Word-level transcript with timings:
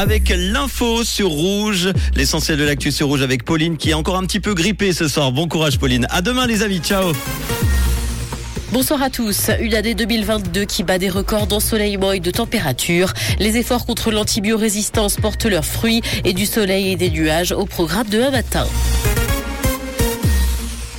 avec 0.00 0.32
l'info 0.34 1.04
sur 1.04 1.28
Rouge. 1.28 1.90
L'essentiel 2.16 2.56
de 2.56 2.64
l'actu 2.64 2.90
sur 2.90 3.08
Rouge 3.08 3.20
avec 3.20 3.44
Pauline 3.44 3.76
qui 3.76 3.90
est 3.90 3.94
encore 3.94 4.16
un 4.16 4.22
petit 4.22 4.40
peu 4.40 4.54
grippée 4.54 4.94
ce 4.94 5.08
soir. 5.08 5.30
Bon 5.30 5.46
courage 5.46 5.78
Pauline. 5.78 6.06
À 6.08 6.22
demain 6.22 6.46
les 6.46 6.62
amis. 6.62 6.78
Ciao. 6.78 7.12
Bonsoir 8.72 9.02
à 9.02 9.10
tous. 9.10 9.50
Une 9.60 9.74
année 9.74 9.94
2022 9.94 10.64
qui 10.64 10.84
bat 10.84 10.98
des 10.98 11.10
records 11.10 11.46
d'ensoleillement 11.46 12.12
et 12.12 12.20
de 12.20 12.30
température. 12.30 13.12
Les 13.38 13.58
efforts 13.58 13.84
contre 13.84 14.10
l'antibiorésistance 14.10 15.16
portent 15.16 15.44
leurs 15.44 15.66
fruits 15.66 16.00
et 16.24 16.32
du 16.32 16.46
soleil 16.46 16.92
et 16.92 16.96
des 16.96 17.10
nuages 17.10 17.52
au 17.52 17.66
programme 17.66 18.08
de 18.08 18.22
un 18.22 18.30
matin. 18.30 18.66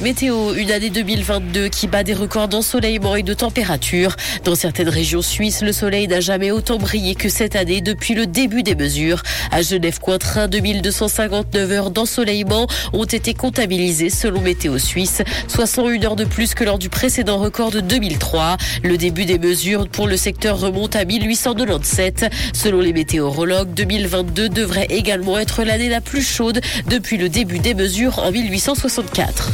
Météo, 0.02 0.56
une 0.56 0.72
année 0.72 0.90
2022 0.90 1.68
qui 1.68 1.86
bat 1.86 2.04
des 2.04 2.16
records 2.16 2.48
d'ensoleillement 2.48 3.16
et 3.16 3.22
de 3.22 3.36
température. 3.36 4.16
Dans 4.44 4.56
certaines 4.56 4.90
régions 4.90 5.22
suisses, 5.22 5.62
le 5.62 5.72
soleil 5.72 6.08
n'a 6.08 6.20
jamais 6.20 6.50
autant 6.50 6.80
brillé 6.80 7.14
que 7.14 7.30
cette 7.30 7.56
année 7.56 7.82
depuis 7.82 8.16
le 8.16 8.26
début 8.26 8.64
des 8.64 8.74
mesures. 8.74 9.22
À 9.52 9.62
Genève-Cointrin, 9.62 10.48
2259 10.48 11.72
heures 11.72 11.92
d'ensoleillement 11.92 12.66
ont 12.94 13.06
été 13.06 13.36
comptabilisées 13.36 14.10
selon 14.10 14.42
Météo 14.42 14.80
Suisse, 14.80 15.22
61 15.48 16.04
heures 16.04 16.16
de 16.16 16.26
plus 16.26 16.56
que 16.56 16.64
lors 16.64 16.80
du 16.80 16.90
précédent 16.90 17.38
record 17.38 17.70
de 17.70 17.80
2003. 17.80 18.58
Le 18.84 18.98
début 18.98 19.26
des 19.26 19.38
mesures 19.38 19.88
pour 19.88 20.08
le 20.08 20.18
secteur 20.18 20.60
remonte 20.60 20.96
à 20.96 21.06
1897. 21.06 22.26
Selon 22.54 22.82
les 22.82 22.94
météorologues, 22.94 23.72
2022 23.76 24.50
devrait 24.50 24.88
également 24.90 25.38
être 25.38 25.64
l'année 25.64 25.90
la 25.90 26.02
plus 26.02 26.24
chaude 26.24 26.60
depuis 26.88 27.18
le 27.18 27.30
début 27.30 27.60
des 27.60 27.76
mesures 27.76 28.18
en 28.18 28.32
1864. 28.32 29.52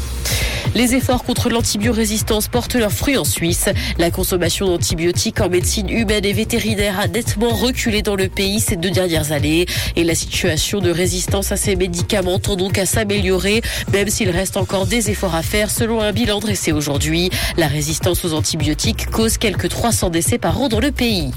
Les 0.77 0.93
efforts 0.93 1.23
contre 1.23 1.49
l'antibiorésistance 1.49 2.49
portent 2.49 2.75
leurs 2.75 2.91
fruits 2.91 3.17
en 3.17 3.23
Suisse. 3.23 3.67
La 3.97 4.11
consommation 4.11 4.67
d'antibiotiques 4.67 5.41
en 5.41 5.49
médecine 5.49 5.89
humaine 5.89 6.23
et 6.23 6.33
vétérinaire 6.33 6.99
a 6.99 7.07
nettement 7.07 7.49
reculé 7.49 8.03
dans 8.03 8.15
le 8.15 8.27
pays 8.29 8.59
ces 8.59 8.75
deux 8.75 8.91
dernières 8.91 9.31
années. 9.31 9.65
Et 9.95 10.03
la 10.03 10.13
situation 10.13 10.79
de 10.79 10.91
résistance 10.91 11.51
à 11.51 11.57
ces 11.57 11.75
médicaments 11.75 12.37
tend 12.37 12.57
donc 12.57 12.77
à 12.77 12.85
s'améliorer, 12.85 13.63
même 13.91 14.09
s'il 14.09 14.29
reste 14.29 14.55
encore 14.55 14.85
des 14.85 15.09
efforts 15.09 15.33
à 15.33 15.41
faire 15.41 15.71
selon 15.71 15.99
un 15.99 16.11
bilan 16.11 16.39
dressé 16.39 16.73
aujourd'hui. 16.73 17.31
La 17.57 17.65
résistance 17.65 18.23
aux 18.23 18.33
antibiotiques 18.33 19.09
cause 19.09 19.39
quelques 19.39 19.69
300 19.69 20.11
décès 20.11 20.37
par 20.37 20.61
an 20.61 20.67
dans 20.67 20.79
le 20.79 20.91
pays. 20.91 21.31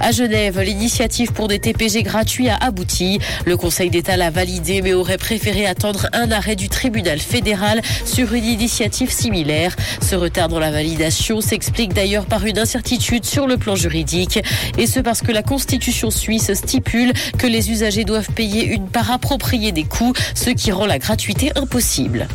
À 0.00 0.12
Genève, 0.12 0.60
l'initiative 0.60 1.32
pour 1.32 1.48
des 1.48 1.58
TPG 1.58 2.02
gratuits 2.02 2.48
a 2.48 2.56
abouti. 2.56 3.18
Le 3.44 3.56
Conseil 3.56 3.90
d'État 3.90 4.16
l'a 4.16 4.30
validé 4.30 4.82
mais 4.82 4.94
aurait 4.94 5.18
préféré 5.18 5.66
attendre 5.66 6.06
un 6.12 6.30
arrêt 6.30 6.56
du 6.56 6.68
tribunal 6.68 7.18
fédéral 7.18 7.80
sur 8.04 8.32
une 8.34 8.44
initiative 8.44 9.10
similaire. 9.10 9.76
Ce 10.00 10.16
retard 10.16 10.48
dans 10.48 10.58
la 10.58 10.70
validation 10.70 11.40
s'explique 11.40 11.94
d'ailleurs 11.94 12.26
par 12.26 12.46
une 12.46 12.58
incertitude 12.58 13.24
sur 13.24 13.46
le 13.46 13.56
plan 13.56 13.76
juridique 13.76 14.40
et 14.78 14.86
ce 14.86 15.00
parce 15.00 15.22
que 15.22 15.32
la 15.32 15.42
Constitution 15.42 16.10
suisse 16.10 16.52
stipule 16.54 17.12
que 17.38 17.46
les 17.46 17.70
usagers 17.70 18.04
doivent 18.04 18.30
payer 18.30 18.66
une 18.66 18.88
part 18.88 19.10
appropriée 19.10 19.72
des 19.72 19.84
coûts, 19.84 20.12
ce 20.34 20.50
qui 20.50 20.72
rend 20.72 20.86
la 20.86 20.98
gratuité 20.98 21.52
impossible. 21.56 22.28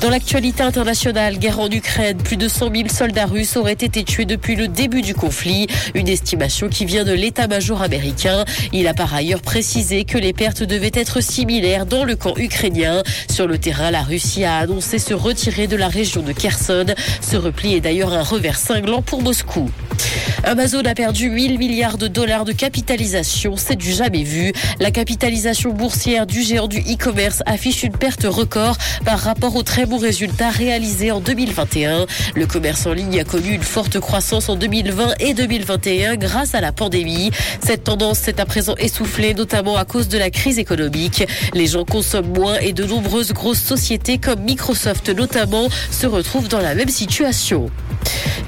Dans 0.00 0.10
l'actualité 0.10 0.62
internationale, 0.62 1.38
guerre 1.38 1.60
en 1.60 1.70
Ukraine, 1.70 2.18
plus 2.18 2.36
de 2.36 2.48
100 2.48 2.72
000 2.74 2.88
soldats 2.88 3.26
russes 3.26 3.56
auraient 3.56 3.72
été 3.72 4.04
tués 4.04 4.24
depuis 4.24 4.54
le 4.54 4.68
début 4.68 5.02
du 5.02 5.14
conflit, 5.14 5.66
une 5.94 6.08
estimation 6.08 6.68
qui 6.68 6.84
vient 6.88 7.04
de 7.04 7.12
l'état-major 7.12 7.82
américain. 7.82 8.46
Il 8.72 8.88
a 8.88 8.94
par 8.94 9.14
ailleurs 9.14 9.42
précisé 9.42 10.04
que 10.04 10.16
les 10.16 10.32
pertes 10.32 10.62
devaient 10.62 10.90
être 10.94 11.20
similaires 11.20 11.84
dans 11.84 12.02
le 12.02 12.16
camp 12.16 12.34
ukrainien. 12.38 13.02
Sur 13.30 13.46
le 13.46 13.58
terrain, 13.58 13.90
la 13.90 14.02
Russie 14.02 14.44
a 14.44 14.56
annoncé 14.56 14.98
se 14.98 15.12
retirer 15.12 15.66
de 15.66 15.76
la 15.76 15.88
région 15.88 16.22
de 16.22 16.32
Kherson. 16.32 16.86
Ce 17.20 17.36
repli 17.36 17.74
est 17.74 17.80
d'ailleurs 17.80 18.14
un 18.14 18.22
revers 18.22 18.56
cinglant 18.56 19.02
pour 19.02 19.20
Moscou. 19.20 19.70
Amazon 20.44 20.82
a 20.84 20.94
perdu 20.94 21.30
1000 21.30 21.58
milliards 21.58 21.98
de 21.98 22.08
dollars 22.08 22.44
de 22.44 22.52
capitalisation, 22.52 23.56
c'est 23.56 23.76
du 23.76 23.92
jamais 23.92 24.22
vu. 24.22 24.52
La 24.80 24.90
capitalisation 24.90 25.72
boursière 25.72 26.26
du 26.26 26.42
géant 26.42 26.68
du 26.68 26.78
e-commerce 26.78 27.42
affiche 27.46 27.82
une 27.82 27.92
perte 27.92 28.24
record 28.24 28.76
par 29.04 29.18
rapport 29.18 29.56
aux 29.56 29.62
très 29.62 29.86
bons 29.86 29.98
résultats 29.98 30.50
réalisés 30.50 31.10
en 31.10 31.20
2021. 31.20 32.06
Le 32.34 32.46
commerce 32.46 32.86
en 32.86 32.92
ligne 32.92 33.20
a 33.20 33.24
connu 33.24 33.52
une 33.52 33.62
forte 33.62 33.98
croissance 34.00 34.48
en 34.48 34.56
2020 34.56 35.14
et 35.20 35.34
2021 35.34 36.16
grâce 36.16 36.54
à 36.54 36.60
la 36.60 36.72
pandémie. 36.72 37.30
Cette 37.64 37.84
tendance 37.84 38.18
s'est 38.18 38.40
à 38.40 38.46
présent 38.46 38.74
essoufflée, 38.76 39.34
notamment 39.34 39.76
à 39.76 39.84
cause 39.84 40.08
de 40.08 40.18
la 40.18 40.30
crise 40.30 40.58
économique. 40.58 41.24
Les 41.54 41.66
gens 41.66 41.84
consomment 41.84 42.32
moins 42.34 42.58
et 42.60 42.72
de 42.72 42.84
nombreuses 42.84 43.32
grosses 43.32 43.62
sociétés 43.62 44.18
comme 44.18 44.40
Microsoft 44.40 45.08
notamment 45.10 45.68
se 45.90 46.06
retrouvent 46.06 46.48
dans 46.48 46.60
la 46.60 46.74
même 46.74 46.88
situation. 46.88 47.70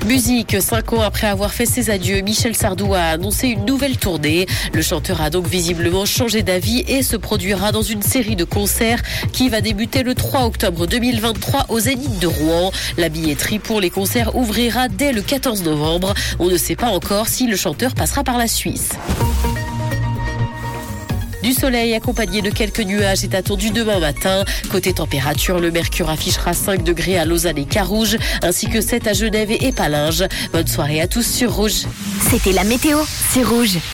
Musique, 0.06 0.56
cinq 0.60 0.92
ans 0.92 1.02
après 1.02 1.26
avoir 1.26 1.39
fait 1.48 1.66
ses 1.66 1.90
adieux, 1.90 2.20
Michel 2.20 2.54
Sardou 2.54 2.94
a 2.94 3.00
annoncé 3.00 3.48
une 3.48 3.64
nouvelle 3.64 3.96
tournée. 3.96 4.46
Le 4.74 4.82
chanteur 4.82 5.22
a 5.22 5.30
donc 5.30 5.46
visiblement 5.46 6.04
changé 6.04 6.42
d'avis 6.42 6.84
et 6.86 7.02
se 7.02 7.16
produira 7.16 7.72
dans 7.72 7.82
une 7.82 8.02
série 8.02 8.36
de 8.36 8.44
concerts 8.44 9.00
qui 9.32 9.48
va 9.48 9.60
débuter 9.60 10.02
le 10.02 10.14
3 10.14 10.44
octobre 10.44 10.86
2023 10.86 11.66
au 11.70 11.80
Zénith 11.80 12.18
de 12.18 12.26
Rouen. 12.26 12.72
La 12.98 13.08
billetterie 13.08 13.58
pour 13.58 13.80
les 13.80 13.90
concerts 13.90 14.36
ouvrira 14.36 14.88
dès 14.88 15.12
le 15.12 15.22
14 15.22 15.62
novembre. 15.62 16.14
On 16.38 16.48
ne 16.48 16.56
sait 16.56 16.76
pas 16.76 16.88
encore 16.88 17.28
si 17.28 17.46
le 17.46 17.56
chanteur 17.56 17.94
passera 17.94 18.22
par 18.22 18.36
la 18.36 18.46
Suisse. 18.46 18.90
Du 21.42 21.54
soleil 21.54 21.94
accompagné 21.94 22.42
de 22.42 22.50
quelques 22.50 22.80
nuages 22.80 23.24
est 23.24 23.34
attendu 23.34 23.70
demain 23.70 23.98
matin. 23.98 24.44
Côté 24.70 24.92
température, 24.92 25.58
le 25.58 25.70
mercure 25.70 26.10
affichera 26.10 26.52
5 26.52 26.84
degrés 26.84 27.18
à 27.18 27.24
Lausanne 27.24 27.56
et 27.56 27.64
Carouge, 27.64 28.18
ainsi 28.42 28.68
que 28.68 28.80
7 28.80 29.06
à 29.06 29.12
Genève 29.14 29.50
et 29.50 29.72
Palinges. 29.72 30.24
Bonne 30.52 30.66
soirée 30.66 31.00
à 31.00 31.06
tous 31.06 31.26
sur 31.26 31.54
Rouge. 31.54 31.86
C'était 32.30 32.52
la 32.52 32.64
météo, 32.64 32.98
c'est 33.32 33.42
Rouge. 33.42 33.78